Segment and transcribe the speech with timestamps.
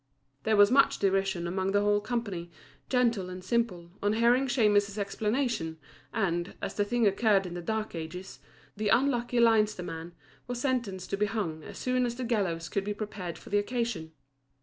[0.45, 2.49] There was much derision among the whole company,
[2.89, 5.77] gentle and simple, on hearing Shemus's explanation,
[6.11, 8.39] and, as the thing occurred in the dark ages,
[8.75, 10.13] the unlucky Leinster man
[10.47, 13.59] was sentenced to be hung as soon as the gallows could be prepared for the
[13.59, 14.13] occasion.